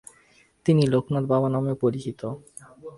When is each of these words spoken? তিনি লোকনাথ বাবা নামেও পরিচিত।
তিনি 0.65 0.81
লোকনাথ 0.87 1.23
বাবা 1.25 1.47
নামেও 1.49 1.75
পরিচিত। 1.75 2.21